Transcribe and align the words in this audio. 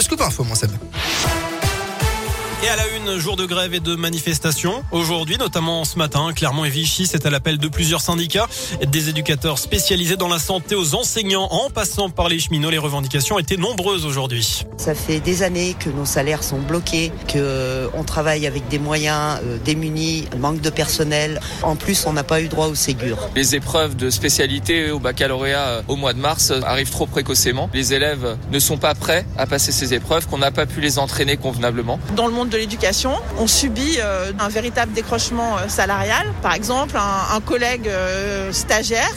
Le 0.00 0.04
scoop 0.04 0.22
info, 0.22 0.44
mon 0.44 0.54
Seb. 0.54 0.70
Et 2.62 2.68
à 2.68 2.76
la 2.76 2.82
une, 2.88 3.18
jour 3.18 3.36
de 3.36 3.46
grève 3.46 3.72
et 3.72 3.80
de 3.80 3.94
manifestation. 3.94 4.84
Aujourd'hui, 4.92 5.38
notamment 5.38 5.84
ce 5.86 5.96
matin, 5.96 6.30
Clermont 6.36 6.66
et 6.66 6.68
Vichy, 6.68 7.06
c'est 7.06 7.24
à 7.24 7.30
l'appel 7.30 7.56
de 7.56 7.68
plusieurs 7.68 8.02
syndicats, 8.02 8.48
des 8.86 9.08
éducateurs 9.08 9.58
spécialisés 9.58 10.18
dans 10.18 10.28
la 10.28 10.38
santé 10.38 10.74
aux 10.74 10.94
enseignants, 10.94 11.48
en 11.50 11.70
passant 11.70 12.10
par 12.10 12.28
les 12.28 12.38
cheminots. 12.38 12.68
Les 12.68 12.76
revendications 12.76 13.38
étaient 13.38 13.56
nombreuses 13.56 14.04
aujourd'hui. 14.04 14.66
Ça 14.76 14.94
fait 14.94 15.20
des 15.20 15.42
années 15.42 15.74
que 15.78 15.88
nos 15.88 16.04
salaires 16.04 16.42
sont 16.42 16.58
bloqués, 16.58 17.12
que 17.28 17.38
euh, 17.38 17.88
on 17.94 18.04
travaille 18.04 18.46
avec 18.46 18.68
des 18.68 18.78
moyens 18.78 19.40
euh, 19.42 19.56
démunis, 19.64 20.26
manque 20.38 20.60
de 20.60 20.70
personnel. 20.70 21.40
En 21.62 21.76
plus, 21.76 22.04
on 22.06 22.12
n'a 22.12 22.24
pas 22.24 22.42
eu 22.42 22.48
droit 22.48 22.66
au 22.66 22.74
Ségur. 22.74 23.30
Les 23.36 23.54
épreuves 23.54 23.96
de 23.96 24.10
spécialité 24.10 24.90
au 24.90 24.98
baccalauréat 24.98 25.66
euh, 25.66 25.82
au 25.88 25.96
mois 25.96 26.12
de 26.12 26.18
mars 26.18 26.52
arrivent 26.66 26.90
trop 26.90 27.06
précocement. 27.06 27.70
Les 27.72 27.94
élèves 27.94 28.36
ne 28.52 28.58
sont 28.58 28.76
pas 28.76 28.94
prêts 28.94 29.24
à 29.38 29.46
passer 29.46 29.72
ces 29.72 29.94
épreuves, 29.94 30.26
qu'on 30.26 30.38
n'a 30.38 30.50
pas 30.50 30.66
pu 30.66 30.82
les 30.82 30.98
entraîner 30.98 31.38
convenablement. 31.38 31.98
Dans 32.16 32.26
le 32.26 32.34
monde 32.34 32.49
de 32.50 32.56
l'éducation. 32.58 33.12
On 33.38 33.46
subit 33.46 33.98
euh, 34.00 34.32
un 34.38 34.48
véritable 34.48 34.92
décrochement 34.92 35.56
euh, 35.56 35.68
salarial. 35.68 36.26
Par 36.42 36.54
exemple, 36.54 36.96
un, 36.96 37.36
un 37.36 37.40
collègue 37.40 37.88
euh, 37.88 38.52
stagiaire 38.52 39.14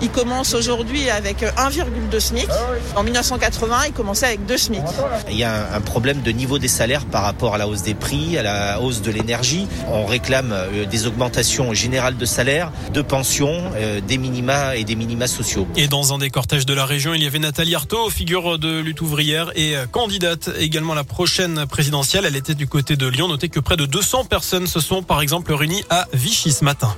il 0.00 0.10
commence 0.10 0.54
aujourd'hui 0.54 1.10
avec 1.10 1.42
1,2 1.42 2.20
SMIC. 2.20 2.48
En 2.94 3.02
1980, 3.02 3.86
il 3.88 3.92
commençait 3.92 4.26
avec 4.26 4.46
2 4.46 4.56
SMIC. 4.56 4.82
Il 5.30 5.36
y 5.36 5.44
a 5.44 5.74
un 5.74 5.80
problème 5.80 6.22
de 6.22 6.30
niveau 6.30 6.58
des 6.58 6.68
salaires 6.68 7.04
par 7.04 7.22
rapport 7.22 7.54
à 7.54 7.58
la 7.58 7.68
hausse 7.68 7.82
des 7.82 7.94
prix, 7.94 8.38
à 8.38 8.42
la 8.42 8.80
hausse 8.80 9.02
de 9.02 9.10
l'énergie. 9.10 9.66
On 9.88 10.06
réclame 10.06 10.54
des 10.90 11.06
augmentations 11.06 11.74
générales 11.74 12.16
de 12.16 12.26
salaires, 12.26 12.72
de 12.92 13.02
pensions, 13.02 13.70
des 14.06 14.18
minima 14.18 14.76
et 14.76 14.84
des 14.84 14.96
minima 14.96 15.26
sociaux. 15.26 15.66
Et 15.76 15.88
dans 15.88 16.14
un 16.14 16.18
des 16.18 16.30
cortèges 16.30 16.66
de 16.66 16.74
la 16.74 16.84
région, 16.84 17.14
il 17.14 17.22
y 17.22 17.26
avait 17.26 17.38
Nathalie 17.38 17.74
Arthaud, 17.74 18.10
figure 18.10 18.58
de 18.58 18.80
lutte 18.80 19.00
ouvrière 19.00 19.50
et 19.56 19.74
candidate 19.90 20.50
également 20.58 20.92
à 20.92 20.96
la 20.96 21.04
prochaine 21.04 21.66
présidentielle. 21.66 22.24
Elle 22.26 22.36
était 22.36 22.54
du 22.54 22.66
côté 22.66 22.96
de 22.96 23.06
Lyon. 23.06 23.28
Notez 23.28 23.48
que 23.48 23.60
près 23.60 23.76
de 23.76 23.86
200 23.86 24.24
personnes 24.24 24.66
se 24.66 24.80
sont 24.80 25.02
par 25.02 25.20
exemple 25.20 25.52
réunies 25.52 25.84
à 25.90 26.06
Vichy 26.12 26.52
ce 26.52 26.64
matin. 26.64 26.94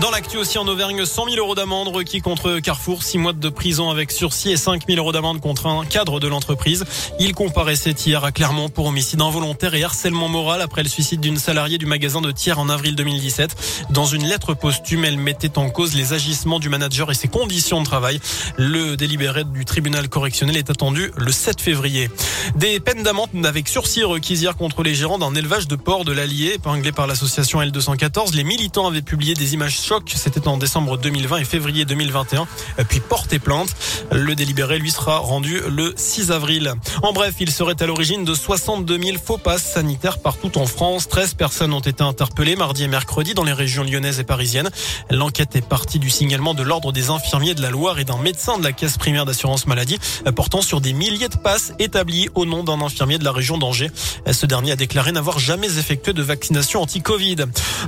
Dans 0.00 0.10
l'actu 0.10 0.36
aussi 0.36 0.58
en 0.58 0.68
Auvergne, 0.68 1.06
100 1.06 1.24
000 1.30 1.36
euros 1.38 1.54
d'amende 1.54 1.88
requis 1.88 2.20
contre 2.20 2.58
Carrefour, 2.58 3.02
6 3.02 3.16
mois 3.16 3.32
de 3.32 3.48
prison 3.48 3.88
avec 3.88 4.12
sursis 4.12 4.50
et 4.50 4.58
5 4.58 4.82
000 4.86 4.98
euros 4.98 5.10
d'amende 5.10 5.40
contre 5.40 5.68
un 5.68 5.86
cadre 5.86 6.20
de 6.20 6.28
l'entreprise. 6.28 6.84
Il 7.18 7.34
comparaissait 7.34 7.92
hier 7.92 8.22
à 8.22 8.30
Clermont 8.30 8.68
pour 8.68 8.84
homicide 8.84 9.22
involontaire 9.22 9.74
et 9.74 9.82
harcèlement 9.82 10.28
moral 10.28 10.60
après 10.60 10.82
le 10.82 10.90
suicide 10.90 11.20
d'une 11.20 11.38
salariée 11.38 11.78
du 11.78 11.86
magasin 11.86 12.20
de 12.20 12.30
Thiers 12.30 12.58
en 12.58 12.68
avril 12.68 12.94
2017. 12.94 13.86
Dans 13.88 14.04
une 14.04 14.26
lettre 14.26 14.52
posthume, 14.52 15.06
elle 15.06 15.16
mettait 15.16 15.56
en 15.56 15.70
cause 15.70 15.94
les 15.94 16.12
agissements 16.12 16.60
du 16.60 16.68
manager 16.68 17.10
et 17.10 17.14
ses 17.14 17.28
conditions 17.28 17.80
de 17.80 17.86
travail. 17.86 18.20
Le 18.58 18.98
délibéré 18.98 19.44
du 19.44 19.64
tribunal 19.64 20.10
correctionnel 20.10 20.58
est 20.58 20.68
attendu 20.68 21.10
le 21.16 21.32
7 21.32 21.58
février. 21.58 22.10
Des 22.54 22.80
peines 22.80 23.02
d'amende 23.02 23.46
avec 23.46 23.66
sursis 23.66 24.04
requises 24.04 24.42
hier 24.42 24.56
contre 24.56 24.82
les 24.82 24.94
gérants 24.94 25.18
d'un 25.18 25.34
élevage 25.34 25.68
de 25.68 25.76
porc 25.76 26.04
de 26.04 26.12
l'Allier, 26.12 26.52
épinglé 26.56 26.92
par 26.92 27.06
l'association 27.06 27.62
L214. 27.62 28.34
Les 28.34 28.44
militants 28.44 28.86
avaient 28.86 29.00
publié 29.00 29.32
des 29.32 29.54
images 29.54 29.85
choc. 29.86 30.12
C'était 30.16 30.48
en 30.48 30.56
décembre 30.56 30.98
2020 30.98 31.36
et 31.36 31.44
février 31.44 31.84
2021. 31.84 32.48
Puis 32.88 32.98
porté 32.98 33.38
plainte. 33.38 33.68
Le 34.10 34.34
délibéré 34.34 34.80
lui 34.80 34.90
sera 34.90 35.18
rendu 35.18 35.60
le 35.68 35.94
6 35.96 36.32
avril. 36.32 36.74
En 37.04 37.12
bref, 37.12 37.34
il 37.38 37.52
serait 37.52 37.80
à 37.80 37.86
l'origine 37.86 38.24
de 38.24 38.34
62 38.34 39.00
000 39.00 39.18
faux 39.24 39.38
passes 39.38 39.64
sanitaires 39.64 40.18
partout 40.18 40.58
en 40.58 40.66
France. 40.66 41.06
13 41.06 41.34
personnes 41.34 41.72
ont 41.72 41.80
été 41.80 42.02
interpellées 42.02 42.56
mardi 42.56 42.82
et 42.82 42.88
mercredi 42.88 43.34
dans 43.34 43.44
les 43.44 43.52
régions 43.52 43.84
lyonnaises 43.84 44.18
et 44.18 44.24
parisiennes. 44.24 44.70
L'enquête 45.10 45.54
est 45.54 45.66
partie 45.66 46.00
du 46.00 46.10
signalement 46.10 46.54
de 46.54 46.64
l'ordre 46.64 46.90
des 46.90 47.10
infirmiers 47.10 47.54
de 47.54 47.62
la 47.62 47.70
Loire 47.70 48.00
et 48.00 48.04
d'un 48.04 48.18
médecin 48.18 48.58
de 48.58 48.64
la 48.64 48.72
caisse 48.72 48.98
primaire 48.98 49.24
d'assurance 49.24 49.68
maladie 49.68 49.98
portant 50.34 50.62
sur 50.62 50.80
des 50.80 50.94
milliers 50.94 51.28
de 51.28 51.36
passes 51.36 51.72
établies 51.78 52.28
au 52.34 52.44
nom 52.44 52.64
d'un 52.64 52.80
infirmier 52.80 53.18
de 53.18 53.24
la 53.24 53.32
région 53.32 53.56
d'Angers. 53.56 53.92
Ce 54.30 54.46
dernier 54.46 54.72
a 54.72 54.76
déclaré 54.76 55.12
n'avoir 55.12 55.38
jamais 55.38 55.78
effectué 55.78 56.12
de 56.12 56.22
vaccination 56.22 56.82
anti-Covid. 56.82 57.36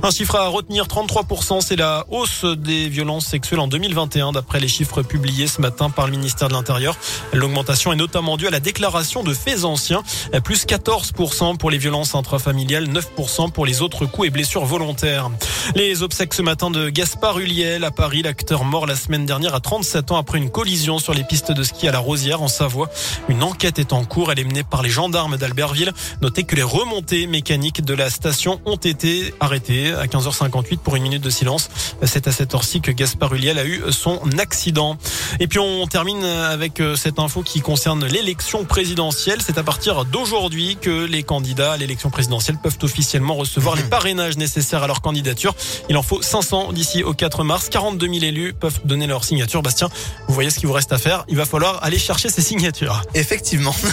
Un 0.01 0.11
chiffre 0.11 0.35
à 0.35 0.47
retenir, 0.47 0.85
33%, 0.85 1.59
c'est 1.59 1.75
la 1.75 1.88
hausse 2.09 2.45
des 2.45 2.89
violences 2.89 3.27
sexuelles 3.27 3.59
en 3.59 3.67
2021 3.67 4.31
d'après 4.31 4.59
les 4.59 4.67
chiffres 4.67 5.01
publiés 5.01 5.47
ce 5.47 5.61
matin 5.61 5.89
par 5.89 6.05
le 6.05 6.11
ministère 6.11 6.47
de 6.47 6.53
l'Intérieur. 6.53 6.97
L'augmentation 7.33 7.93
est 7.93 7.95
notamment 7.95 8.37
due 8.37 8.47
à 8.47 8.51
la 8.51 8.59
déclaration 8.59 9.23
de 9.23 9.33
faits 9.33 9.63
anciens, 9.63 10.03
plus 10.43 10.65
14% 10.65 11.57
pour 11.57 11.71
les 11.71 11.77
violences 11.77 12.15
intrafamiliales, 12.15 12.87
9% 12.87 13.51
pour 13.51 13.65
les 13.65 13.81
autres 13.81 14.05
coups 14.05 14.27
et 14.27 14.31
blessures 14.31 14.65
volontaires. 14.65 15.29
Les 15.75 16.03
obsèques 16.03 16.33
ce 16.33 16.41
matin 16.41 16.71
de 16.71 16.89
Gaspard 16.89 17.39
Huliel 17.39 17.83
à 17.83 17.91
Paris, 17.91 18.21
l'acteur 18.21 18.63
mort 18.63 18.85
la 18.85 18.95
semaine 18.95 19.25
dernière 19.25 19.55
à 19.55 19.59
37 19.59 20.11
ans 20.11 20.17
après 20.17 20.37
une 20.37 20.49
collision 20.49 20.99
sur 20.99 21.13
les 21.13 21.23
pistes 21.23 21.51
de 21.51 21.63
ski 21.63 21.87
à 21.87 21.91
la 21.91 21.99
Rosière 21.99 22.41
en 22.41 22.47
Savoie. 22.47 22.89
Une 23.27 23.43
enquête 23.43 23.79
est 23.79 23.93
en 23.93 24.03
cours, 24.05 24.31
elle 24.31 24.39
est 24.39 24.43
menée 24.43 24.63
par 24.63 24.81
les 24.81 24.89
gendarmes 24.89 25.37
d'Albertville. 25.37 25.93
Notez 26.21 26.43
que 26.43 26.55
les 26.55 26.63
remontées 26.63 27.27
mécaniques 27.27 27.83
de 27.83 27.93
la 27.93 28.09
station 28.09 28.59
ont 28.65 28.77
été 28.77 29.33
arrêtées 29.39 29.93
à 29.93 30.05
15h58 30.05 30.77
pour 30.77 30.95
une 30.95 31.03
minute 31.03 31.23
de 31.23 31.29
silence. 31.29 31.69
C'est 32.03 32.27
à 32.27 32.31
cette 32.31 32.53
heure-ci 32.53 32.81
que 32.81 32.91
Gaspard 32.91 33.33
Huliel 33.33 33.59
a 33.59 33.65
eu 33.65 33.81
son 33.91 34.19
accident. 34.37 34.97
Et 35.39 35.47
puis 35.47 35.59
on 35.59 35.85
termine 35.87 36.23
avec 36.23 36.79
euh, 36.79 36.95
cette 36.95 37.19
info 37.19 37.41
qui 37.41 37.61
concerne 37.61 38.05
l'élection 38.05 38.65
présidentielle. 38.65 39.39
C'est 39.45 39.57
à 39.57 39.63
partir 39.63 40.05
d'aujourd'hui 40.05 40.77
que 40.79 41.05
les 41.05 41.23
candidats 41.23 41.73
à 41.73 41.77
l'élection 41.77 42.09
présidentielle 42.09 42.57
peuvent 42.61 42.77
officiellement 42.81 43.35
recevoir 43.35 43.75
les 43.75 43.83
parrainages 43.83 44.37
nécessaires 44.37 44.83
à 44.83 44.87
leur 44.87 45.01
candidature. 45.01 45.55
Il 45.89 45.97
en 45.97 46.03
faut 46.03 46.21
500 46.21 46.73
d'ici 46.73 47.03
au 47.03 47.13
4 47.13 47.43
mars. 47.43 47.69
42 47.69 48.07
000 48.07 48.25
élus 48.25 48.53
peuvent 48.53 48.79
donner 48.85 49.07
leur 49.07 49.23
signature. 49.23 49.61
Bastien, 49.61 49.89
vous 50.27 50.33
voyez 50.33 50.49
ce 50.49 50.59
qu'il 50.59 50.67
vous 50.67 50.73
reste 50.73 50.93
à 50.93 50.97
faire. 50.97 51.25
Il 51.27 51.37
va 51.37 51.45
falloir 51.45 51.83
aller 51.83 51.99
chercher 51.99 52.29
ces 52.29 52.41
signatures. 52.41 53.01
Effectivement. 53.13 53.75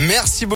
Merci 0.00 0.46
beaucoup. 0.46 0.50